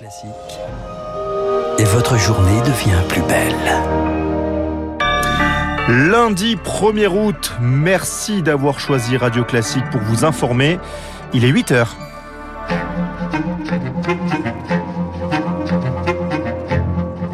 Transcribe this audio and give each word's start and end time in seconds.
Classique. 0.00 0.30
Et 1.78 1.84
votre 1.84 2.16
journée 2.16 2.58
devient 2.62 3.02
plus 3.06 3.20
belle. 3.20 3.54
Lundi 5.90 6.56
1er 6.56 7.08
août, 7.08 7.52
merci 7.60 8.40
d'avoir 8.40 8.80
choisi 8.80 9.18
Radio 9.18 9.44
Classique 9.44 9.84
pour 9.92 10.00
vous 10.00 10.24
informer. 10.24 10.78
Il 11.34 11.44
est 11.44 11.48
8 11.48 11.72
heures. 11.72 11.96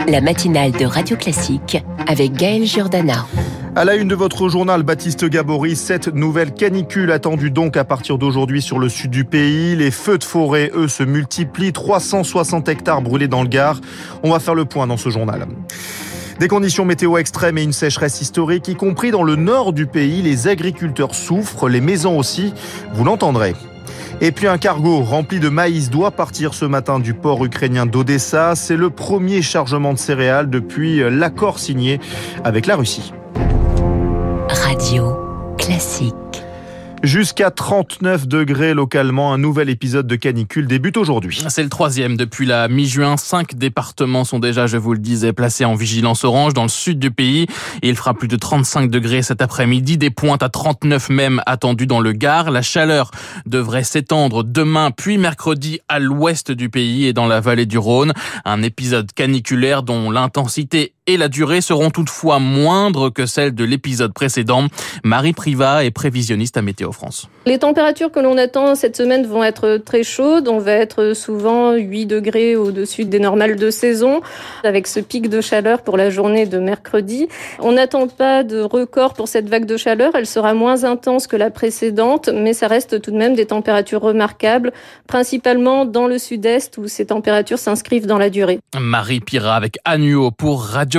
La 0.09 0.21
matinale 0.21 0.73
de 0.73 0.87
Radio 0.87 1.17
Classique 1.17 1.85
avec 2.09 2.33
Gaël 2.33 2.65
Giordana. 2.65 3.27
À 3.77 3.85
la 3.85 3.95
une 3.97 4.09
de 4.09 4.15
votre 4.15 4.49
journal, 4.49 4.85
Baptiste 4.85 5.27
Gabory, 5.27 5.77
cette 5.77 6.09
nouvelle 6.09 6.55
canicule 6.55 7.13
attendue 7.13 7.51
donc 7.51 7.77
à 7.77 7.85
partir 7.85 8.17
d'aujourd'hui 8.17 8.63
sur 8.63 8.79
le 8.79 8.89
sud 8.89 9.11
du 9.11 9.27
pays. 9.27 9.77
Les 9.77 9.91
feux 9.91 10.17
de 10.17 10.25
forêt, 10.25 10.71
eux, 10.75 10.89
se 10.89 11.03
multiplient. 11.03 11.75
360 11.75 12.71
hectares 12.71 13.03
brûlés 13.03 13.29
dans 13.29 13.43
le 13.43 13.51
Gard. 13.51 13.83
On 14.23 14.31
va 14.31 14.39
faire 14.39 14.55
le 14.55 14.65
point 14.65 14.87
dans 14.87 14.97
ce 14.97 15.11
journal. 15.11 15.47
Des 16.41 16.49
conditions 16.49 16.87
météo 16.87 17.19
extrêmes 17.19 17.59
et 17.59 17.63
une 17.63 17.75
sécheresse 17.75 18.23
historique, 18.23 18.67
y 18.69 18.77
compris 18.77 19.11
dans 19.11 19.23
le 19.23 19.37
nord 19.37 19.75
du 19.75 19.85
pays. 19.85 20.23
Les 20.23 20.49
agriculteurs 20.49 21.15
souffrent, 21.15 21.69
les 21.69 21.83
maisons 21.83 22.19
aussi. 22.19 22.55
Vous 22.95 23.05
l'entendrez. 23.05 23.55
Et 24.23 24.33
puis 24.33 24.47
un 24.47 24.57
cargo 24.57 25.03
rempli 25.03 25.39
de 25.39 25.51
maïs 25.51 25.91
doit 25.91 26.13
partir 26.13 26.55
ce 26.55 26.65
matin 26.65 26.99
du 26.99 27.13
port 27.13 27.45
ukrainien 27.45 27.85
d'Odessa. 27.85 28.55
C'est 28.55 28.79
le 28.79 28.89
premier 28.89 29.43
chargement 29.43 29.93
de 29.93 29.99
céréales 29.99 30.49
depuis 30.49 31.01
l'accord 31.11 31.59
signé 31.59 32.01
avec 32.43 32.65
la 32.65 32.77
Russie. 32.77 33.13
Radio 34.63 35.17
Classique. 35.59 36.15
Jusqu'à 37.03 37.51
39 37.51 38.27
degrés 38.27 38.75
localement, 38.75 39.33
un 39.33 39.39
nouvel 39.39 39.69
épisode 39.69 40.07
de 40.07 40.17
canicule 40.17 40.67
débute 40.67 40.97
aujourd'hui. 40.97 41.45
C'est 41.49 41.63
le 41.63 41.69
troisième 41.69 42.17
depuis 42.17 42.47
la 42.47 42.67
mi-juin. 42.67 43.17
Cinq 43.17 43.55
départements 43.55 44.25
sont 44.25 44.39
déjà, 44.39 44.67
je 44.67 44.77
vous 44.77 44.93
le 44.93 44.99
disais, 44.99 45.33
placés 45.33 45.65
en 45.65 45.75
vigilance 45.75 46.25
orange 46.25 46.53
dans 46.53 46.65
le 46.65 46.69
sud 46.69 46.99
du 46.99 47.11
pays. 47.11 47.47
Et 47.83 47.89
il 47.89 47.97
fera 47.97 48.15
plus 48.15 48.29
de 48.29 48.37
35 48.37 48.91
degrés 48.91 49.23
cet 49.23 49.41
après-midi. 49.41 49.99
Des 49.99 50.11
pointes 50.11 50.43
à 50.43 50.49
39 50.49 51.11
même 51.11 51.43
attendues 51.47 51.87
dans 51.87 52.01
le 52.01 52.13
Gard. 52.13 52.51
La 52.51 52.63
chaleur 52.63 53.13
devrait 53.47 53.85
s'étendre 53.85 54.43
demain 54.43 54.91
puis 54.91 55.17
mercredi 55.17 55.79
à 55.89 56.01
l'ouest 56.01 56.51
du 56.51 56.71
pays 56.71 57.07
et 57.07 57.13
dans 57.13 57.29
la 57.29 57.41
vallée 57.41 57.67
du 57.67 57.79
Rhône. 57.79 58.15
Un 58.45 58.63
épisode 58.63 59.13
caniculaire 59.13 59.85
dont 59.85 60.11
l'intensité 60.11 60.96
et 61.07 61.17
la 61.17 61.29
durée 61.29 61.61
seront 61.61 61.91
toutefois 61.91 62.39
moindres 62.39 63.13
que 63.13 63.27
celles 63.27 63.55
de 63.55 63.65
l'épisode 63.65 64.13
précédent. 64.13 64.67
Marie 65.05 65.33
Privat 65.33 65.85
est 65.85 65.91
prévisionniste 65.91 66.57
à 66.57 66.63
Météo 66.63 66.93
France. 66.93 67.29
Les 67.47 67.59
températures 67.59 68.11
que 68.11 68.21
l'on 68.21 68.37
attend 68.39 68.75
cette 68.75 68.97
semaine 68.97 69.27
vont 69.27 69.45
être 69.45 69.77
très 69.77 70.03
chaudes. 70.03 70.49
On 70.49 70.59
va 70.59 70.73
être 70.73 71.13
souvent 71.15 71.75
8 71.75 72.07
degrés 72.07 72.57
au-dessus 72.57 73.05
des 73.05 73.21
normales 73.21 73.57
de 73.57 73.71
saison, 73.71 74.21
avec 74.65 74.87
ce 74.87 75.01
pic 75.01 75.29
de 75.29 75.41
chaleur 75.41 75.83
pour 75.83 75.97
la 75.97 76.11
journée 76.11 76.47
de 76.47 76.59
mercredi. 76.59 77.29
On 77.61 77.73
n'attend 77.73 78.09
pas 78.09 78.43
de 78.43 78.61
record 78.61 79.15
pour 79.15 79.29
cette 79.29 79.49
vague 79.49 79.67
de 79.67 79.77
chaleur. 79.77 80.13
Elle 80.15 80.27
sera 80.27 80.55
moins 80.55 80.85
intense 80.85 81.27
que 81.27 81.37
la 81.37 81.51
précédente, 81.51 82.29
mais 82.33 82.53
ça 82.53 82.67
reste 82.67 83.01
tout 83.01 83.11
de 83.11 83.17
même 83.17 83.35
des 83.35 83.47
températures 83.47 84.01
remarquables, 84.01 84.73
principalement 85.07 85.85
dans 85.85 86.07
le 86.07 86.19
sud-est 86.19 86.79
où 86.79 86.89
ces 86.89 87.07
températures 87.07 87.59
s'inscrivent 87.59 88.07
dans 88.07 88.19
la 88.19 88.31
durée. 88.31 88.59
Marie 88.79 89.21
Pira 89.21 89.55
avec 89.55 89.79
Annuo 89.85 90.31
pour 90.31 90.65
Radio 90.65 90.96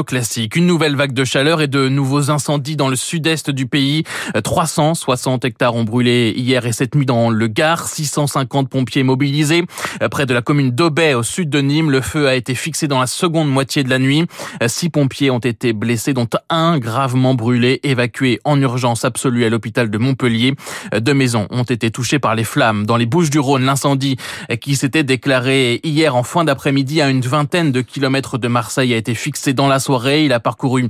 Une 0.55 0.67
nouvelle 0.67 0.95
vague 0.95 1.13
de 1.13 1.23
chaleur 1.23 1.61
et 1.61 1.67
de 1.67 1.89
nouveaux 1.89 2.29
incendies 2.29 2.75
dans 2.75 2.87
le 2.87 2.95
sud-est 2.95 3.49
du 3.49 3.65
pays. 3.65 4.03
360 4.43 5.43
hectares 5.45 5.75
ont 5.75 5.83
brûlé 5.83 6.33
hier 6.35 6.65
et 6.65 6.71
cette 6.71 6.95
nuit 6.95 7.05
dans 7.05 7.29
le 7.29 7.47
Gard. 7.47 7.87
650 7.87 8.69
pompiers 8.69 9.03
mobilisés. 9.03 9.65
Près 10.11 10.25
de 10.25 10.33
la 10.33 10.41
commune 10.41 10.71
d'Aubet, 10.71 11.13
au 11.13 11.23
sud 11.23 11.49
de 11.49 11.59
Nîmes, 11.59 11.89
le 11.89 12.01
feu 12.01 12.27
a 12.27 12.35
été 12.35 12.53
fixé 12.53 12.87
dans 12.87 12.99
la 12.99 13.07
seconde 13.07 13.49
moitié 13.49 13.83
de 13.83 13.89
la 13.89 13.99
nuit. 13.99 14.25
Six 14.67 14.89
pompiers 14.89 15.31
ont 15.31 15.39
été 15.39 15.73
blessés, 15.73 16.13
dont 16.13 16.29
un 16.49 16.77
gravement 16.77 17.33
brûlé, 17.33 17.79
évacué 17.83 18.39
en 18.43 18.61
urgence 18.61 19.03
absolue 19.03 19.45
à 19.45 19.49
l'hôpital 19.49 19.89
de 19.89 19.97
Montpellier. 19.97 20.53
Deux 20.95 21.13
maisons 21.13 21.47
ont 21.49 21.63
été 21.63 21.91
touchées 21.91 22.19
par 22.19 22.35
les 22.35 22.43
flammes. 22.43 22.85
Dans 22.85 22.97
les 22.97 23.05
Bouches 23.05 23.29
du 23.29 23.39
Rhône, 23.39 23.65
l'incendie 23.65 24.17
qui 24.61 24.75
s'était 24.75 25.03
déclaré 25.03 25.79
hier 25.83 26.15
en 26.15 26.23
fin 26.23 26.43
d'après-midi 26.43 27.01
à 27.01 27.09
une 27.09 27.21
vingtaine 27.21 27.71
de 27.71 27.81
kilomètres 27.81 28.37
de 28.37 28.47
Marseille 28.47 28.93
a 28.93 28.97
été 28.97 29.15
fixé 29.15 29.53
dans 29.53 29.67
la 29.67 29.79
Il 29.89 30.33
a 30.33 30.39
parcouru 30.39 30.89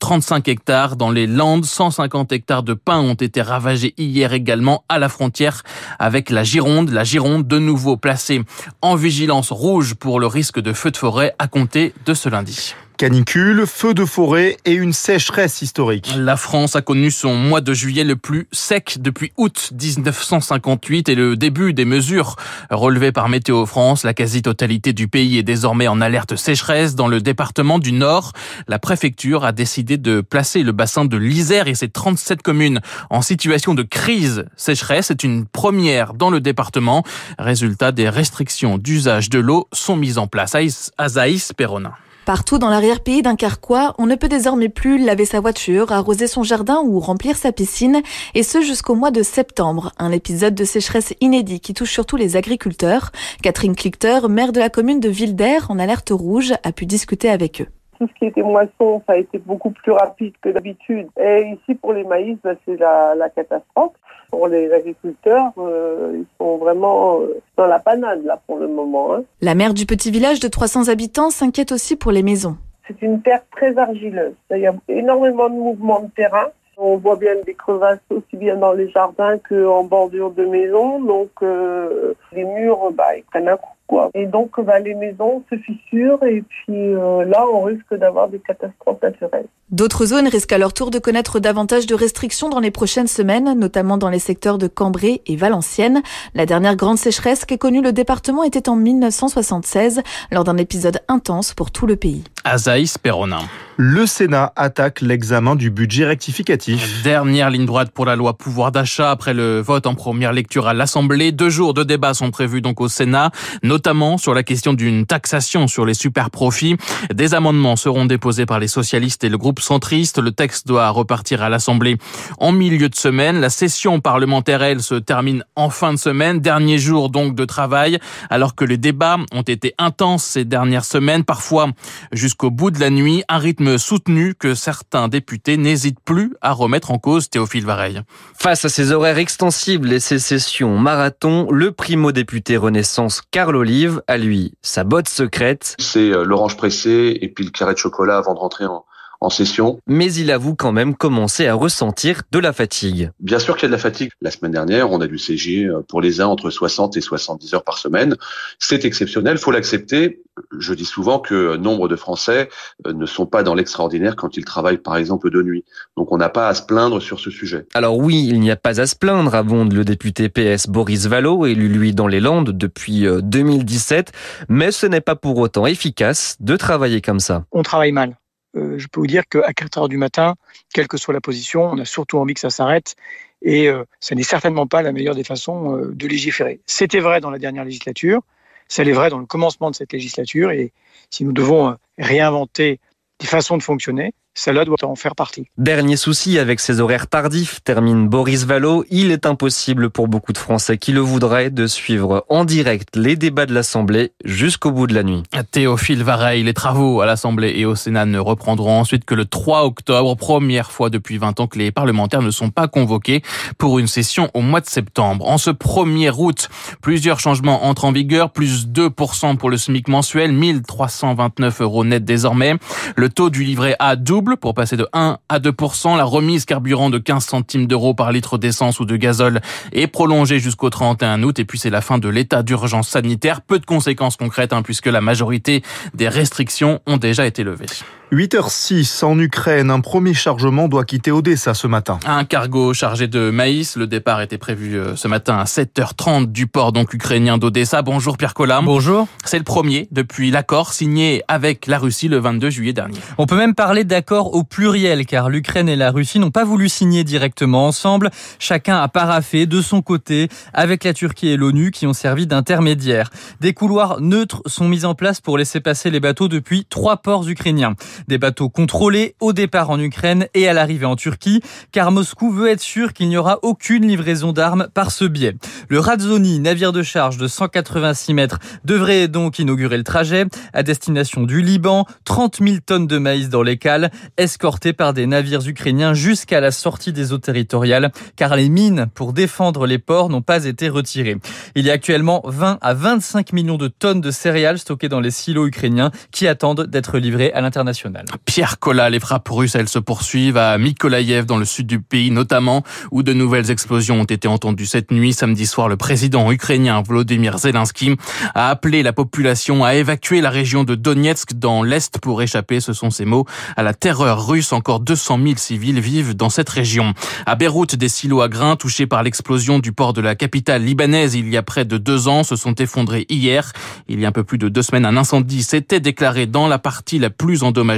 35 0.00 0.48
hectares 0.48 0.96
dans 0.96 1.10
les 1.10 1.26
Landes. 1.26 1.64
150 1.64 2.32
hectares 2.32 2.62
de 2.62 2.74
pins 2.74 3.00
ont 3.00 3.14
été 3.14 3.40
ravagés 3.40 3.94
hier 3.96 4.32
également 4.32 4.84
à 4.88 4.98
la 4.98 5.08
frontière 5.08 5.62
avec 5.98 6.30
la 6.30 6.44
Gironde. 6.44 6.90
La 6.90 7.04
Gironde, 7.04 7.46
de 7.46 7.58
nouveau 7.58 7.96
placée 7.96 8.42
en 8.82 8.96
vigilance 8.96 9.50
rouge 9.50 9.94
pour 9.94 10.20
le 10.20 10.26
risque 10.26 10.60
de 10.60 10.72
feu 10.72 10.90
de 10.90 10.96
forêt 10.96 11.34
à 11.38 11.48
compter 11.48 11.94
de 12.04 12.12
ce 12.12 12.28
lundi. 12.28 12.74
Canicule, 12.96 13.66
feux 13.66 13.92
de 13.92 14.04
forêt 14.04 14.56
et 14.64 14.72
une 14.72 14.92
sécheresse 14.92 15.62
historique. 15.62 16.14
La 16.16 16.36
France 16.36 16.76
a 16.76 16.80
connu 16.80 17.10
son 17.10 17.34
mois 17.34 17.60
de 17.60 17.74
juillet 17.74 18.04
le 18.04 18.14
plus 18.14 18.46
sec 18.52 18.98
depuis 19.00 19.32
août 19.36 19.72
1958 19.72 21.08
et 21.08 21.16
le 21.16 21.36
début 21.36 21.74
des 21.74 21.84
mesures 21.84 22.36
relevées 22.70 23.10
par 23.10 23.28
Météo 23.28 23.66
France. 23.66 24.04
La 24.04 24.14
quasi-totalité 24.14 24.92
du 24.92 25.08
pays 25.08 25.38
est 25.38 25.42
désormais 25.42 25.88
en 25.88 26.00
alerte 26.00 26.36
sécheresse. 26.36 26.94
Dans 26.94 27.08
le 27.08 27.20
département 27.20 27.80
du 27.80 27.90
Nord, 27.90 28.32
la 28.68 28.78
préfecture 28.78 29.44
a 29.44 29.50
décidé 29.50 29.96
de 29.96 30.20
placer 30.20 30.62
le 30.62 30.70
bassin 30.70 31.04
de 31.04 31.16
l'Isère 31.16 31.66
et 31.66 31.74
ses 31.74 31.88
37 31.88 32.42
communes 32.42 32.80
en 33.10 33.22
situation 33.22 33.74
de 33.74 33.82
crise 33.82 34.44
sécheresse. 34.56 35.06
C'est 35.06 35.24
une 35.24 35.46
première 35.46 36.14
dans 36.14 36.30
le 36.30 36.40
département. 36.40 37.02
Résultat, 37.40 37.90
des 37.90 38.08
restrictions 38.08 38.78
d'usage 38.78 39.30
de 39.30 39.40
l'eau 39.40 39.66
sont 39.72 39.96
mises 39.96 40.18
en 40.18 40.28
place. 40.28 40.56
Azaïs 40.96 41.52
Perronin. 41.52 41.92
Partout 42.24 42.56
dans 42.58 42.70
l'arrière-pays 42.70 43.20
d'un 43.20 43.36
Carquois, 43.36 43.94
on 43.98 44.06
ne 44.06 44.14
peut 44.14 44.28
désormais 44.28 44.70
plus 44.70 44.96
laver 44.96 45.26
sa 45.26 45.40
voiture, 45.40 45.92
arroser 45.92 46.26
son 46.26 46.42
jardin 46.42 46.80
ou 46.82 46.98
remplir 46.98 47.36
sa 47.36 47.52
piscine, 47.52 48.00
et 48.34 48.42
ce 48.42 48.62
jusqu'au 48.62 48.94
mois 48.94 49.10
de 49.10 49.22
septembre. 49.22 49.92
Un 49.98 50.10
épisode 50.10 50.54
de 50.54 50.64
sécheresse 50.64 51.12
inédit 51.20 51.60
qui 51.60 51.74
touche 51.74 51.92
surtout 51.92 52.16
les 52.16 52.36
agriculteurs. 52.36 53.12
Catherine 53.42 53.76
Clichter, 53.76 54.20
maire 54.30 54.52
de 54.52 54.60
la 54.60 54.70
commune 54.70 55.00
de 55.00 55.10
Villedère, 55.10 55.70
en 55.70 55.78
alerte 55.78 56.10
rouge, 56.10 56.54
a 56.62 56.72
pu 56.72 56.86
discuter 56.86 57.28
avec 57.28 57.60
eux 57.60 57.68
tout 57.98 58.08
ce 58.08 58.14
qui 58.14 58.26
était 58.26 58.42
moisson, 58.42 59.02
ça 59.06 59.14
a 59.14 59.16
été 59.16 59.38
beaucoup 59.38 59.70
plus 59.70 59.92
rapide 59.92 60.34
que 60.42 60.50
d'habitude. 60.50 61.08
Et 61.20 61.56
ici, 61.56 61.74
pour 61.74 61.92
les 61.92 62.04
maïs, 62.04 62.36
bah, 62.42 62.54
c'est 62.64 62.76
la, 62.78 63.14
la, 63.14 63.28
catastrophe. 63.28 63.92
Pour 64.30 64.48
les 64.48 64.72
agriculteurs, 64.72 65.52
euh, 65.58 66.12
ils 66.14 66.26
sont 66.38 66.56
vraiment 66.58 67.20
dans 67.56 67.66
la 67.66 67.78
panade, 67.78 68.24
là, 68.24 68.40
pour 68.46 68.58
le 68.58 68.66
moment. 68.66 69.14
Hein. 69.14 69.22
La 69.40 69.54
maire 69.54 69.74
du 69.74 69.86
petit 69.86 70.10
village 70.10 70.40
de 70.40 70.48
300 70.48 70.88
habitants 70.88 71.30
s'inquiète 71.30 71.72
aussi 71.72 71.96
pour 71.96 72.10
les 72.10 72.22
maisons. 72.22 72.56
C'est 72.86 73.00
une 73.00 73.22
terre 73.22 73.42
très 73.52 73.76
argileuse. 73.78 74.34
Il 74.50 74.58
y 74.58 74.66
a 74.66 74.74
énormément 74.88 75.48
de 75.48 75.54
mouvements 75.54 76.00
de 76.00 76.10
terrain. 76.14 76.48
On 76.76 76.96
voit 76.96 77.16
bien 77.16 77.34
des 77.46 77.54
crevasses 77.54 78.00
aussi 78.10 78.36
bien 78.36 78.56
dans 78.56 78.72
les 78.72 78.90
jardins 78.90 79.38
qu'en 79.38 79.84
bordure 79.84 80.32
de 80.32 80.44
maisons. 80.44 81.00
Donc, 81.00 81.30
euh, 81.42 82.14
les 82.32 82.44
murs, 82.44 82.90
bah, 82.92 83.16
ils 83.16 83.22
prennent 83.24 83.48
un 83.48 83.56
coup. 83.56 83.73
Et 84.14 84.26
donc, 84.26 84.60
bah, 84.60 84.78
les 84.78 84.94
maisons 84.94 85.42
se 85.50 85.56
fissurent 85.56 86.22
et 86.24 86.42
puis 86.42 86.74
euh, 86.74 87.24
là, 87.24 87.44
on 87.52 87.62
risque 87.62 87.94
d'avoir 87.94 88.28
des 88.28 88.38
catastrophes 88.38 89.02
naturelles. 89.02 89.46
D'autres 89.70 90.06
zones 90.06 90.28
risquent 90.28 90.52
à 90.52 90.58
leur 90.58 90.72
tour 90.72 90.90
de 90.90 90.98
connaître 90.98 91.40
davantage 91.40 91.86
de 91.86 91.94
restrictions 91.94 92.48
dans 92.48 92.60
les 92.60 92.70
prochaines 92.70 93.06
semaines, 93.06 93.58
notamment 93.58 93.96
dans 93.96 94.10
les 94.10 94.18
secteurs 94.18 94.58
de 94.58 94.68
Cambrai 94.68 95.22
et 95.26 95.36
Valenciennes. 95.36 96.02
La 96.34 96.46
dernière 96.46 96.76
grande 96.76 96.98
sécheresse 96.98 97.44
qu'ait 97.44 97.58
connue 97.58 97.82
le 97.82 97.92
département 97.92 98.44
était 98.44 98.68
en 98.68 98.76
1976, 98.76 100.02
lors 100.32 100.44
d'un 100.44 100.56
épisode 100.56 101.00
intense 101.08 101.54
pour 101.54 101.70
tout 101.70 101.86
le 101.86 101.96
pays. 101.96 102.24
Azaïs 102.44 102.98
Perronin. 102.98 103.40
Le 103.76 104.06
Sénat 104.06 104.52
attaque 104.54 105.00
l'examen 105.00 105.56
du 105.56 105.68
budget 105.68 106.04
rectificatif. 106.04 107.02
Dernière 107.02 107.50
ligne 107.50 107.66
droite 107.66 107.90
pour 107.90 108.06
la 108.06 108.14
loi 108.14 108.38
pouvoir 108.38 108.70
d'achat 108.70 109.10
après 109.10 109.34
le 109.34 109.60
vote 109.60 109.88
en 109.88 109.96
première 109.96 110.32
lecture 110.32 110.68
à 110.68 110.74
l'Assemblée. 110.74 111.32
Deux 111.32 111.50
jours 111.50 111.74
de 111.74 111.82
débat 111.82 112.14
sont 112.14 112.30
prévus 112.30 112.60
donc 112.60 112.80
au 112.80 112.86
Sénat, 112.86 113.32
notamment 113.64 114.16
sur 114.16 114.32
la 114.32 114.44
question 114.44 114.74
d'une 114.74 115.06
taxation 115.06 115.66
sur 115.66 115.86
les 115.86 115.94
super 115.94 116.30
profits. 116.30 116.76
Des 117.12 117.34
amendements 117.34 117.74
seront 117.74 118.04
déposés 118.04 118.46
par 118.46 118.60
les 118.60 118.68
socialistes 118.68 119.24
et 119.24 119.28
le 119.28 119.38
groupe 119.38 119.58
centriste. 119.58 120.18
Le 120.18 120.30
texte 120.30 120.68
doit 120.68 120.88
repartir 120.90 121.42
à 121.42 121.48
l'Assemblée 121.48 121.96
en 122.38 122.52
milieu 122.52 122.88
de 122.88 122.94
semaine. 122.94 123.40
La 123.40 123.50
session 123.50 123.98
parlementaire, 123.98 124.62
elle, 124.62 124.82
se 124.82 124.94
termine 124.94 125.44
en 125.56 125.70
fin 125.70 125.92
de 125.92 125.98
semaine. 125.98 126.38
Dernier 126.38 126.78
jour 126.78 127.10
donc 127.10 127.34
de 127.34 127.44
travail, 127.44 127.98
alors 128.30 128.54
que 128.54 128.64
les 128.64 128.78
débats 128.78 129.16
ont 129.32 129.42
été 129.42 129.74
intenses 129.78 130.22
ces 130.22 130.44
dernières 130.44 130.84
semaines, 130.84 131.24
parfois 131.24 131.70
jusqu'au 132.12 132.33
bout 132.42 132.70
de 132.70 132.80
la 132.80 132.90
nuit. 132.90 133.22
Un 133.28 133.38
rythme 133.38 133.78
soutenu 133.78 134.34
que 134.34 134.54
certains 134.54 135.08
députés 135.08 135.56
n'hésitent 135.56 136.00
plus 136.04 136.34
à 136.40 136.52
remettre 136.52 136.90
en 136.90 136.98
cause 136.98 137.30
Théophile 137.30 137.64
Vareille. 137.64 138.02
Face 138.34 138.64
à 138.64 138.68
ces 138.68 138.92
horaires 138.92 139.18
extensibles 139.18 139.92
et 139.92 140.00
ces 140.00 140.18
sessions 140.18 140.78
marathon, 140.78 141.48
le 141.50 141.72
primo-député 141.72 142.56
Renaissance 142.56 143.22
Carl 143.30 143.56
Olive 143.56 144.02
a 144.06 144.16
lui 144.16 144.54
sa 144.62 144.84
botte 144.84 145.08
secrète. 145.08 145.76
C'est 145.78 146.10
l'orange 146.10 146.56
pressée 146.56 147.18
et 147.20 147.28
puis 147.28 147.44
le 147.44 147.50
carré 147.50 147.74
de 147.74 147.78
chocolat 147.78 148.18
avant 148.18 148.34
de 148.34 148.38
rentrer 148.40 148.66
en, 148.66 148.84
en 149.24 149.30
session. 149.30 149.78
Mais 149.86 150.12
il 150.12 150.30
avoue 150.30 150.54
quand 150.54 150.72
même 150.72 150.94
commencer 150.94 151.46
à 151.46 151.54
ressentir 151.54 152.22
de 152.30 152.38
la 152.38 152.52
fatigue. 152.52 153.10
Bien 153.20 153.38
sûr 153.38 153.56
qu'il 153.56 153.64
y 153.64 153.66
a 153.66 153.68
de 153.68 153.72
la 153.72 153.78
fatigue. 153.78 154.10
La 154.20 154.30
semaine 154.30 154.52
dernière, 154.52 154.90
on 154.92 155.00
a 155.00 155.06
dû 155.06 155.18
CG 155.18 155.68
pour 155.88 156.00
les 156.00 156.20
uns 156.20 156.26
entre 156.26 156.50
60 156.50 156.96
et 156.96 157.00
70 157.00 157.54
heures 157.54 157.64
par 157.64 157.78
semaine. 157.78 158.16
C'est 158.58 158.84
exceptionnel, 158.84 159.38
faut 159.38 159.50
l'accepter. 159.50 160.22
Je 160.58 160.74
dis 160.74 160.84
souvent 160.84 161.20
que 161.20 161.56
nombre 161.56 161.88
de 161.88 161.94
Français 161.94 162.48
ne 162.84 163.06
sont 163.06 163.24
pas 163.24 163.42
dans 163.44 163.54
l'extraordinaire 163.54 164.16
quand 164.16 164.36
ils 164.36 164.44
travaillent 164.44 164.78
par 164.78 164.96
exemple 164.96 165.30
de 165.30 165.42
nuit. 165.42 165.64
Donc 165.96 166.10
on 166.12 166.16
n'a 166.16 166.28
pas 166.28 166.48
à 166.48 166.54
se 166.54 166.62
plaindre 166.62 167.00
sur 167.00 167.20
ce 167.20 167.30
sujet. 167.30 167.66
Alors 167.74 167.96
oui, 167.96 168.26
il 168.28 168.40
n'y 168.40 168.50
a 168.50 168.56
pas 168.56 168.80
à 168.80 168.86
se 168.86 168.96
plaindre, 168.96 169.34
abonde 169.34 169.72
le 169.72 169.84
député 169.84 170.28
PS 170.28 170.66
Boris 170.66 171.06
Vallot, 171.06 171.46
élu 171.46 171.68
lui 171.68 171.94
dans 171.94 172.08
les 172.08 172.20
Landes 172.20 172.50
depuis 172.50 173.06
2017, 173.22 174.12
mais 174.48 174.72
ce 174.72 174.86
n'est 174.86 175.00
pas 175.00 175.16
pour 175.16 175.38
autant 175.38 175.66
efficace 175.66 176.36
de 176.40 176.56
travailler 176.56 177.00
comme 177.00 177.20
ça. 177.20 177.44
On 177.52 177.62
travaille 177.62 177.92
mal. 177.92 178.16
Euh, 178.56 178.78
je 178.78 178.86
peux 178.88 179.00
vous 179.00 179.06
dire 179.06 179.24
qu'à 179.28 179.52
4 179.52 179.78
heures 179.78 179.88
du 179.88 179.96
matin, 179.96 180.34
quelle 180.72 180.88
que 180.88 180.96
soit 180.96 181.14
la 181.14 181.20
position, 181.20 181.64
on 181.64 181.78
a 181.78 181.84
surtout 181.84 182.18
envie 182.18 182.34
que 182.34 182.40
ça 182.40 182.50
s'arrête. 182.50 182.94
Et 183.42 183.68
euh, 183.68 183.84
ce 184.00 184.14
n'est 184.14 184.22
certainement 184.22 184.66
pas 184.66 184.82
la 184.82 184.92
meilleure 184.92 185.14
des 185.14 185.24
façons 185.24 185.76
euh, 185.76 185.92
de 185.94 186.06
légiférer. 186.06 186.60
C'était 186.66 187.00
vrai 187.00 187.20
dans 187.20 187.30
la 187.30 187.38
dernière 187.38 187.64
législature, 187.64 188.22
ça 188.68 188.84
l'est 188.84 188.92
vrai 188.92 189.10
dans 189.10 189.18
le 189.18 189.26
commencement 189.26 189.70
de 189.70 189.76
cette 189.76 189.92
législature. 189.92 190.50
Et 190.50 190.72
si 191.10 191.24
nous 191.24 191.32
devons 191.32 191.76
réinventer 191.98 192.80
des 193.20 193.26
façons 193.26 193.56
de 193.56 193.62
fonctionner, 193.62 194.14
celle-là 194.34 194.64
doit 194.64 194.76
en 194.82 194.96
faire 194.96 195.14
partie. 195.14 195.46
Dernier 195.58 195.96
souci 195.96 196.38
avec 196.38 196.58
ces 196.58 196.80
horaires 196.80 197.06
tardifs, 197.06 197.62
termine 197.62 198.08
Boris 198.08 198.44
Vallot, 198.44 198.84
il 198.90 199.12
est 199.12 199.26
impossible 199.26 199.90
pour 199.90 200.08
beaucoup 200.08 200.32
de 200.32 200.38
Français 200.38 200.76
qui 200.76 200.92
le 200.92 201.00
voudraient 201.00 201.50
de 201.50 201.66
suivre 201.68 202.26
en 202.28 202.44
direct 202.44 202.96
les 202.96 203.14
débats 203.14 203.46
de 203.46 203.54
l'Assemblée 203.54 204.12
jusqu'au 204.24 204.72
bout 204.72 204.88
de 204.88 204.94
la 204.94 205.04
nuit. 205.04 205.22
Théophile 205.52 206.02
Vareille, 206.02 206.42
les 206.42 206.52
travaux 206.52 207.00
à 207.00 207.06
l'Assemblée 207.06 207.52
et 207.56 207.64
au 207.64 207.76
Sénat 207.76 208.06
ne 208.06 208.18
reprendront 208.18 208.80
ensuite 208.80 209.04
que 209.04 209.14
le 209.14 209.24
3 209.24 209.64
octobre, 209.64 210.16
première 210.16 210.72
fois 210.72 210.90
depuis 210.90 211.18
20 211.18 211.38
ans 211.38 211.46
que 211.46 211.58
les 211.58 211.70
parlementaires 211.70 212.22
ne 212.22 212.32
sont 212.32 212.50
pas 212.50 212.66
convoqués 212.66 213.22
pour 213.56 213.78
une 213.78 213.86
session 213.86 214.30
au 214.34 214.40
mois 214.40 214.60
de 214.60 214.66
septembre. 214.66 215.28
En 215.28 215.38
ce 215.38 215.50
1er 215.50 216.10
août, 216.16 216.48
plusieurs 216.82 217.20
changements 217.20 217.66
entrent 217.66 217.84
en 217.84 217.92
vigueur, 217.92 218.30
plus 218.30 218.66
2% 218.66 219.36
pour 219.36 219.48
le 219.48 219.56
SMIC 219.56 219.86
mensuel, 219.86 220.32
1329 220.32 221.60
euros 221.60 221.84
net 221.84 222.04
désormais. 222.04 222.54
Le 222.96 223.08
taux 223.08 223.30
du 223.30 223.44
livret 223.44 223.76
A 223.78 223.94
double 223.94 224.23
pour 224.40 224.54
passer 224.54 224.76
de 224.76 224.88
1 224.92 225.18
à 225.28 225.38
2 225.38 225.52
La 225.96 226.04
remise 226.04 226.44
carburant 226.44 226.90
de 226.90 226.98
15 226.98 227.24
centimes 227.24 227.66
d'euros 227.66 227.94
par 227.94 228.12
litre 228.12 228.38
d'essence 228.38 228.80
ou 228.80 228.84
de 228.84 228.96
gazole 228.96 229.40
est 229.72 229.86
prolongée 229.86 230.38
jusqu'au 230.38 230.70
31 230.70 231.22
août. 231.22 231.38
Et 231.38 231.44
puis 231.44 231.58
c'est 231.58 231.70
la 231.70 231.80
fin 231.80 231.98
de 231.98 232.08
l'état 232.08 232.42
d'urgence 232.42 232.88
sanitaire. 232.88 233.42
Peu 233.42 233.58
de 233.58 233.66
conséquences 233.66 234.16
concrètes 234.16 234.52
hein, 234.52 234.62
puisque 234.62 234.86
la 234.86 235.00
majorité 235.00 235.62
des 235.94 236.08
restrictions 236.08 236.80
ont 236.86 236.96
déjà 236.96 237.26
été 237.26 237.44
levées. 237.44 237.66
8h06 238.12 239.04
en 239.04 239.18
Ukraine, 239.18 239.70
un 239.70 239.80
premier 239.80 240.14
chargement 240.14 240.68
doit 240.68 240.84
quitter 240.84 241.10
Odessa 241.10 241.54
ce 241.54 241.66
matin. 241.66 241.98
Un 242.06 242.24
cargo 242.24 242.74
chargé 242.74 243.08
de 243.08 243.30
maïs, 243.30 243.76
le 243.76 243.86
départ 243.86 244.20
était 244.20 244.38
prévu 244.38 244.76
euh, 244.76 244.94
ce 244.94 245.08
matin 245.08 245.38
à 245.38 245.44
7h30 245.44 246.30
du 246.30 246.46
port 246.46 246.72
donc 246.72 246.92
ukrainien 246.92 247.38
d'Odessa. 247.38 247.82
Bonjour 247.82 248.18
Pierre 248.18 248.34
Collam. 248.34 248.66
Bonjour. 248.66 249.08
C'est 249.24 249.38
le 249.38 249.44
premier 249.44 249.88
depuis 249.90 250.30
l'accord 250.30 250.74
signé 250.74 251.24
avec 251.28 251.66
la 251.66 251.78
Russie 251.78 252.08
le 252.08 252.18
22 252.18 252.50
juillet 252.50 252.72
dernier. 252.74 252.98
On 253.16 253.26
peut 253.26 253.36
même 253.36 253.54
parler 253.54 253.84
d'accord 253.84 254.34
au 254.34 254.44
pluriel 254.44 255.06
car 255.06 255.30
l'Ukraine 255.30 255.68
et 255.68 255.76
la 255.76 255.90
Russie 255.90 256.18
n'ont 256.18 256.30
pas 256.30 256.44
voulu 256.44 256.68
signer 256.68 257.04
directement 257.04 257.66
ensemble. 257.66 258.10
Chacun 258.38 258.80
a 258.80 258.86
paraffé 258.88 259.46
de 259.46 259.60
son 259.62 259.80
côté 259.80 260.28
avec 260.52 260.84
la 260.84 260.92
Turquie 260.92 261.28
et 261.28 261.36
l'ONU 261.36 261.70
qui 261.70 261.86
ont 261.86 261.94
servi 261.94 262.26
d'intermédiaires. 262.26 263.10
Des 263.40 263.54
couloirs 263.54 264.00
neutres 264.00 264.42
sont 264.46 264.68
mis 264.68 264.84
en 264.84 264.94
place 264.94 265.20
pour 265.22 265.38
laisser 265.38 265.60
passer 265.60 265.90
les 265.90 266.00
bateaux 266.00 266.28
depuis 266.28 266.66
trois 266.68 266.98
ports 266.98 267.26
ukrainiens. 267.26 267.74
Des 268.08 268.18
bateaux 268.18 268.48
contrôlés 268.48 269.14
au 269.20 269.32
départ 269.32 269.70
en 269.70 269.78
Ukraine 269.78 270.26
et 270.34 270.48
à 270.48 270.52
l'arrivée 270.52 270.86
en 270.86 270.96
Turquie, 270.96 271.40
car 271.72 271.92
Moscou 271.92 272.30
veut 272.30 272.48
être 272.48 272.60
sûr 272.60 272.92
qu'il 272.92 273.08
n'y 273.08 273.16
aura 273.16 273.38
aucune 273.42 273.86
livraison 273.86 274.32
d'armes 274.32 274.68
par 274.74 274.90
ce 274.90 275.04
biais. 275.04 275.34
Le 275.68 275.78
Radzoni, 275.78 276.40
navire 276.40 276.72
de 276.72 276.82
charge 276.82 277.16
de 277.16 277.28
186 277.28 278.14
mètres, 278.14 278.38
devrait 278.64 279.08
donc 279.08 279.38
inaugurer 279.38 279.76
le 279.76 279.84
trajet 279.84 280.26
à 280.52 280.62
destination 280.62 281.22
du 281.22 281.42
Liban. 281.42 281.86
30 282.04 282.38
000 282.42 282.56
tonnes 282.64 282.86
de 282.86 282.98
maïs 282.98 283.28
dans 283.28 283.42
les 283.42 283.56
cales, 283.56 283.90
escortées 284.16 284.72
par 284.72 284.92
des 284.92 285.06
navires 285.06 285.46
ukrainiens 285.46 285.94
jusqu'à 285.94 286.40
la 286.40 286.50
sortie 286.50 286.92
des 286.92 287.12
eaux 287.12 287.18
territoriales, 287.18 287.92
car 288.16 288.36
les 288.36 288.48
mines 288.48 288.86
pour 288.94 289.12
défendre 289.12 289.66
les 289.66 289.78
ports 289.78 290.08
n'ont 290.08 290.22
pas 290.22 290.44
été 290.44 290.68
retirées. 290.68 291.16
Il 291.54 291.64
y 291.64 291.70
a 291.70 291.74
actuellement 291.74 292.22
20 292.24 292.58
à 292.60 292.74
25 292.74 293.32
millions 293.32 293.58
de 293.58 293.68
tonnes 293.68 294.00
de 294.00 294.10
céréales 294.10 294.58
stockées 294.58 294.88
dans 294.88 295.00
les 295.00 295.10
silos 295.10 295.46
ukrainiens 295.46 295.90
qui 296.10 296.26
attendent 296.26 296.66
d'être 296.66 296.98
livrées 296.98 297.32
à 297.32 297.40
l'international. 297.40 297.83
Pierre 298.24 298.58
Collat, 298.58 298.90
les 298.90 299.00
frappes 299.00 299.28
russes, 299.28 299.54
elles 299.54 299.68
se 299.68 299.78
poursuivent 299.78 300.36
à 300.36 300.56
Mykolaïev, 300.58 301.26
dans 301.26 301.36
le 301.36 301.44
sud 301.44 301.66
du 301.66 301.80
pays 301.80 302.10
notamment, 302.10 302.62
où 302.90 303.02
de 303.02 303.12
nouvelles 303.12 303.50
explosions 303.50 304.00
ont 304.00 304.04
été 304.04 304.26
entendues 304.28 304.66
cette 304.66 304.90
nuit. 304.90 305.12
Samedi 305.12 305.46
soir, 305.46 305.68
le 305.68 305.76
président 305.76 306.30
ukrainien 306.32 306.82
Volodymyr 306.82 307.38
Zelensky 307.38 307.96
a 308.34 308.48
appelé 308.48 308.82
la 308.82 308.92
population 308.92 309.64
à 309.64 309.74
évacuer 309.74 310.20
la 310.20 310.30
région 310.30 310.64
de 310.64 310.74
Donetsk 310.74 311.34
dans 311.34 311.62
l'Est 311.62 311.98
pour 311.98 312.22
échapper, 312.22 312.60
ce 312.60 312.72
sont 312.72 312.90
ses 312.90 313.04
mots, 313.04 313.26
à 313.56 313.62
la 313.62 313.74
terreur 313.74 314.26
russe. 314.26 314.52
Encore 314.52 314.80
200 314.80 315.18
000 315.22 315.36
civils 315.36 315.80
vivent 315.80 316.14
dans 316.14 316.30
cette 316.30 316.48
région. 316.48 316.94
À 317.26 317.34
Beyrouth, 317.34 317.74
des 317.74 317.88
silos 317.88 318.22
à 318.22 318.28
grains 318.28 318.56
touchés 318.56 318.86
par 318.86 319.02
l'explosion 319.02 319.58
du 319.58 319.72
port 319.72 319.92
de 319.92 320.00
la 320.00 320.14
capitale 320.14 320.62
libanaise 320.62 321.14
il 321.14 321.28
y 321.28 321.36
a 321.36 321.42
près 321.42 321.64
de 321.64 321.76
deux 321.76 322.08
ans 322.08 322.24
se 322.24 322.36
sont 322.36 322.54
effondrés 322.54 323.06
hier. 323.08 323.52
Il 323.88 324.00
y 324.00 324.04
a 324.04 324.08
un 324.08 324.12
peu 324.12 324.24
plus 324.24 324.38
de 324.38 324.48
deux 324.48 324.62
semaines, 324.62 324.86
un 324.86 324.96
incendie 324.96 325.42
s'était 325.42 325.80
déclaré 325.80 326.26
dans 326.26 326.48
la 326.48 326.58
partie 326.58 326.98
la 326.98 327.10
plus 327.10 327.42
endommagée 327.42 327.73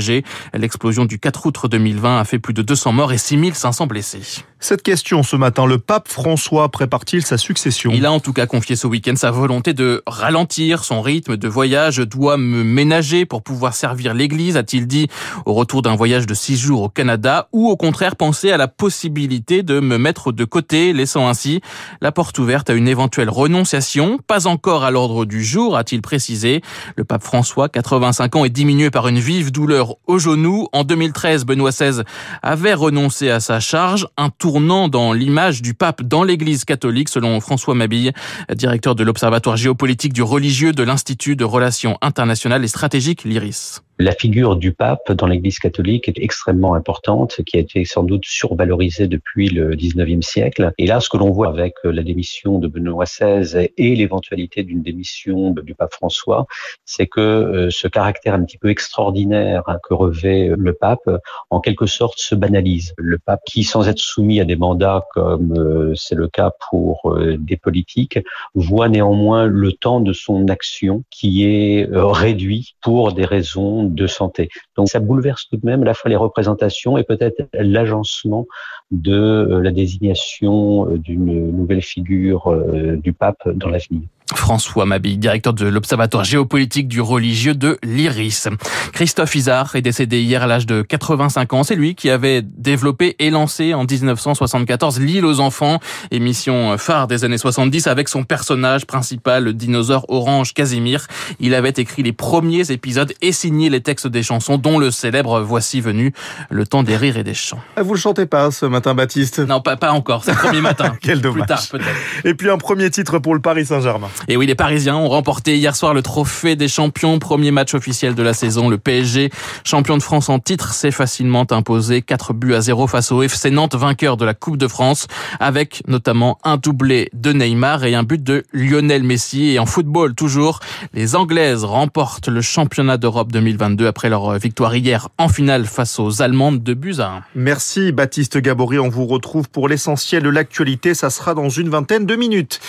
L'explosion 0.55 1.05
du 1.05 1.19
4 1.19 1.47
août 1.47 1.59
2020 1.69 2.21
a 2.21 2.25
fait 2.25 2.39
plus 2.39 2.55
de 2.55 2.63
200 2.63 2.93
morts 2.93 3.13
et 3.13 3.19
6500 3.19 3.87
blessés. 3.87 4.45
Cette 4.59 4.83
question 4.83 5.23
ce 5.23 5.37
matin, 5.37 5.67
le 5.67 5.77
pape 5.77 6.09
François 6.09 6.71
prépare-t-il 6.71 7.25
sa 7.25 7.37
succession? 7.37 7.91
Il 7.93 8.07
a 8.07 8.11
en 8.11 8.21
tout 8.21 8.33
cas 8.33 8.47
confié 8.47 8.75
ce 8.75 8.87
week-end 8.87 9.15
sa 9.15 9.31
volonté 9.31 9.75
de 9.75 10.03
ralentir 10.07 10.83
son 10.83 11.03
rythme 11.03 11.37
de 11.37 11.47
voyage. 11.47 11.99
doit 11.99 12.39
me 12.39 12.65
ménager 12.65 13.27
pour 13.27 13.43
pouvoir 13.43 13.75
servir 13.75 14.15
l'Église, 14.15 14.57
a-t-il 14.57 14.87
dit 14.87 15.09
au 15.45 15.53
retour 15.53 15.83
d'un 15.83 15.95
voyage 15.95 16.27
de 16.27 16.33
six 16.33 16.57
jours 16.57 16.83
au 16.83 16.89
Canada, 16.89 17.49
ou 17.53 17.69
au 17.69 17.77
contraire 17.77 18.17
penser 18.17 18.51
à 18.51 18.57
la 18.57 18.67
possibilité 18.67 19.63
de 19.63 19.79
me 19.79 19.99
mettre 19.99 20.33
de 20.33 20.45
côté, 20.47 20.95
laissant 20.95 21.29
ainsi 21.29 21.61
la 22.01 22.11
porte 22.11 22.39
ouverte 22.39 22.71
à 22.71 22.73
une 22.73 22.89
éventuelle 22.89 23.29
renonciation? 23.29 24.19
Pas 24.27 24.47
encore 24.47 24.85
à 24.85 24.91
l'ordre 24.91 25.27
du 25.27 25.45
jour, 25.45 25.77
a-t-il 25.77 26.01
précisé. 26.01 26.63
Le 26.97 27.05
pape 27.05 27.23
François, 27.23 27.69
85 27.69 28.37
ans, 28.37 28.45
est 28.47 28.51
diminué 28.51 28.91
par 28.91 29.07
une 29.07 29.19
vive 29.19 29.53
douleur 29.53 29.97
au 30.07 30.19
genou. 30.19 30.69
En 30.73 30.83
2013, 30.83 31.45
Benoît 31.45 31.71
XVI 31.71 32.03
avait 32.43 32.75
renoncé 32.75 33.29
à 33.29 33.41
sa 33.41 33.61
charge. 33.61 34.09
Un 34.17 34.31
tournant 34.47 34.87
dans 34.87 35.13
l'image 35.13 35.61
du 35.61 35.75
pape 35.75 36.05
dans 36.05 36.23
l'église 36.23 36.65
catholique, 36.65 37.09
selon 37.09 37.41
François 37.41 37.75
Mabille, 37.75 38.13
directeur 38.55 38.95
de 38.95 39.03
l'Observatoire 39.03 39.57
géopolitique 39.57 40.13
du 40.13 40.23
religieux 40.23 40.71
de 40.71 40.85
l'Institut 40.85 41.35
de 41.35 41.43
relations 41.43 41.99
internationales 42.01 42.63
et 42.63 42.69
stratégiques, 42.69 43.25
l'IRIS. 43.25 43.81
La 43.99 44.13
figure 44.13 44.57
du 44.57 44.75
pape 44.75 45.11
dans 45.13 45.27
l'Église 45.27 45.59
catholique 45.59 46.07
est 46.07 46.19
extrêmement 46.19 46.75
importante, 46.75 47.41
qui 47.47 47.57
a 47.57 47.61
été 47.61 47.87
sans 47.87 48.03
doute 48.03 48.27
survalorisée 48.27 49.09
depuis 49.09 49.49
le 49.49 49.75
19e 49.75 50.21
siècle. 50.21 50.75
Et 50.77 50.87
là, 50.87 51.01
ce 51.01 51.09
que 51.09 51.17
l'on 51.17 51.31
voit 51.31 51.49
avec 51.49 51.77
la 51.83 52.03
démission 52.03 52.59
de 52.59 52.69
Benoît 52.69 53.05
XVI 53.07 53.71
et 53.79 53.97
l'éventualité 53.97 54.65
d'une 54.65 54.83
démission 54.83 55.53
du 55.53 55.75
pape 55.75 55.95
François, 55.95 56.47
c'est 56.85 57.07
que 57.07 57.21
euh, 57.21 57.71
ce 57.71 57.89
caractère 57.89 58.35
un 58.35 58.45
petit 58.45 58.59
peu 58.59 58.69
extraordinaire 58.69 59.63
hein, 59.67 59.79
que 59.83 59.95
revêt 59.95 60.53
le 60.55 60.75
pape, 60.75 61.09
en 61.49 61.61
quelque 61.61 61.87
sorte, 61.87 62.19
se 62.19 62.35
banalise. 62.35 62.93
Le 62.99 63.19
pape 63.19 63.41
qui, 63.47 63.65
sans 63.65 63.89
être 63.89 63.99
soumis 63.99 64.41
à 64.41 64.45
des 64.45 64.57
mandats 64.57 65.07
comme 65.15 65.55
euh, 65.57 65.95
c'est 65.95 66.17
le 66.17 66.29
cas 66.29 66.53
pour 66.69 67.11
euh, 67.11 67.39
des 67.39 67.57
politiques, 67.57 68.19
voit 68.55 68.91
néanmoins 68.91 69.47
le 69.47 69.73
temps 69.73 70.01
de 70.01 70.13
son 70.13 70.49
action 70.49 71.03
qui 71.11 71.45
est 71.45 71.89
réduit 71.91 72.75
pour 72.83 73.15
des 73.15 73.25
raisons 73.25 73.86
de 73.95 74.07
santé. 74.07 74.49
Donc 74.77 74.89
ça 74.89 75.01
bouleverse 75.01 75.49
tout 75.49 75.57
de 75.57 75.67
même 75.67 75.83
à 75.83 75.87
la 75.87 75.95
fois 75.95 76.09
les 76.09 76.17
représentations 76.17 76.99
et 76.99 77.05
peut-être 77.05 77.49
l'agencement 77.55 78.47
de 78.91 79.13
euh, 79.13 79.63
la 79.63 79.73
désignation 79.73 80.89
euh, 80.89 80.99
d'une 80.99 81.51
nouvelle 81.51 81.83
figure 81.83 82.49
euh, 82.49 82.97
du 82.97 83.13
pape 83.13 83.49
dans 83.49 83.69
l'avenir. 83.69 84.03
François 84.35 84.87
Mabille, 84.87 85.19
directeur 85.19 85.53
de 85.53 85.67
l'Observatoire 85.67 86.25
géopolitique 86.25 86.89
du 86.89 87.01
religieux 87.01 87.55
de 87.55 87.79
l'IRIS. 87.85 88.49
Christophe 88.93 89.35
Isard 89.35 89.77
est 89.77 89.83
décédé 89.83 90.21
hier 90.21 90.43
à 90.43 90.47
l'âge 90.47 90.67
de 90.67 90.83
85 90.83 91.53
ans. 91.53 91.63
C'est 91.63 91.77
lui 91.77 91.95
qui 91.95 92.11
avait 92.11 92.43
développé 92.43 93.15
et 93.19 93.31
lancé 93.31 93.73
en 93.75 93.85
1974 93.85 94.99
L'île 95.01 95.25
aux 95.25 95.41
enfants, 95.41 95.79
émission 96.11 96.77
phare 96.77 97.07
des 97.07 97.25
années 97.25 97.39
70 97.39 97.87
avec 97.87 98.09
son 98.09 98.25
personnage 98.25 98.87
principal, 98.87 99.45
le 99.45 99.53
dinosaure 99.53 100.07
orange 100.09 100.55
Casimir. 100.55 101.07
Il 101.39 101.55
avait 101.55 101.71
écrit 101.71 102.03
les 102.03 102.13
premiers 102.13 102.71
épisodes 102.73 103.13
et 103.23 103.33
signé 103.33 103.71
les 103.71 103.81
textes 103.81 104.09
des 104.09 104.23
chansons, 104.23 104.59
dont 104.59 104.79
le 104.79 104.91
célèbre 104.91 105.41
Voici 105.41 105.81
venu, 105.81 106.13
le 106.51 106.67
temps 106.67 106.83
des 106.83 106.97
rires 106.97 107.17
et 107.17 107.25
des 107.25 107.35
chants. 107.35 107.61
Ah, 107.77 107.83
vous 107.83 107.95
le 107.95 108.01
chantez 108.01 108.27
pas 108.27 108.51
ce 108.51 108.67
matin, 108.67 108.95
Baptiste? 108.95 109.39
Non, 109.39 109.61
pas, 109.61 109.77
pas 109.77 109.93
encore. 109.93 110.25
C'est 110.25 110.33
le 110.33 110.39
premier 110.39 110.61
matin. 110.61 110.97
Quel 111.01 111.21
dommage. 111.21 111.39
Plus 111.39 111.47
tard, 111.47 111.63
peut-être. 111.71 112.25
Et 112.25 112.35
puis 112.35 112.51
un 112.51 112.59
premier 112.59 112.91
titre 112.91 113.19
pour 113.19 113.35
le 113.35 113.41
Paris 113.41 113.67
Saint-Germain. 113.67 114.09
Et 114.29 114.37
oui, 114.37 114.47
les 114.47 114.55
Parisiens 114.55 114.97
ont 114.97 115.09
remporté 115.09 115.57
hier 115.57 115.77
soir 115.77 115.95
le 115.95 116.03
trophée 116.03 116.57
des 116.57 116.69
champions, 116.69 117.19
premier 117.19 117.51
match 117.51 117.75
officiel 117.75 118.15
de 118.15 118.23
la 118.23 118.35
saison. 118.35 118.69
Le 118.69 118.79
PSG, 118.79 119.31
champion 119.65 119.97
de 119.97 120.03
France 120.03 120.29
en 120.29 120.39
titre, 120.39 120.73
s'est 120.73 120.91
facilement 120.91 121.47
imposé 121.51 122.03
4 122.03 122.33
buts 122.33 122.55
à 122.55 122.61
0 122.61 122.87
face 122.87 123.13
au 123.13 123.23
FC 123.23 123.51
Nantes, 123.51 123.75
vainqueur 123.75 124.17
de 124.17 124.25
la 124.25 124.35
Coupe 124.35 124.57
de 124.57 124.69
France, 124.69 125.07
avec 125.41 125.83
notamment 125.87 126.39
un 126.45 126.57
doublé 126.57 127.11
de 127.13 127.33
Neymar 127.33 127.85
et 127.85 127.95
un 127.95 128.03
but 128.03 128.23
de 128.23 128.45
Lionel 128.53 129.03
Messi. 129.03 129.51
Et 129.51 129.59
en 129.59 129.67
football, 129.67 130.15
toujours, 130.15 130.61
les 130.95 131.15
Anglaises 131.15 131.65
remportent 131.65 132.29
le 132.29 132.41
championnat 132.41 132.97
d'Europe 132.97 133.33
2022 133.33 133.87
après 133.87 134.09
leur 134.09 134.39
victoire 134.39 134.75
hier 134.75 135.09
en 135.19 135.29
finale 135.29 135.67
face 135.67 135.99
aux 135.99 136.23
Allemandes 136.23 136.63
de 136.63 136.75
buts 136.75 136.97
à 136.99 137.09
1. 137.09 137.23
Merci 137.35 137.93
Baptiste 137.93 138.39
Gabory, 138.39 138.79
on 138.79 138.89
vous 138.89 139.07
retrouve 139.07 139.49
pour 139.49 139.69
l'essentiel 139.69 140.23
de 140.23 140.29
l'actualité, 140.29 140.95
ça 140.95 141.11
sera 141.11 141.35
dans 141.35 141.49
une 141.49 141.69
vingtaine 141.69 142.07
de 142.07 142.17
minutes. 142.17 142.61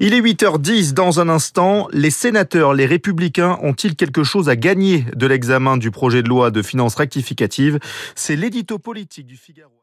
Il 0.00 0.14
est 0.14 0.20
8h10 0.20 0.94
dans 0.96 1.20
un 1.20 1.28
instant, 1.28 1.88
les 1.92 2.08
sénateurs, 2.08 2.72
les 2.72 2.86
républicains 2.86 3.58
ont-ils 3.60 3.96
quelque 3.96 4.24
chose 4.24 4.48
à 4.48 4.56
gagner 4.56 5.04
de 5.14 5.26
l'examen 5.26 5.76
du 5.76 5.90
projet 5.90 6.22
de 6.22 6.28
loi 6.28 6.50
de 6.50 6.62
finances 6.62 6.94
rectificative? 6.94 7.78
C'est 8.14 8.34
l'édito 8.34 8.78
politique 8.78 9.26
du 9.26 9.36
Figaro. 9.36 9.75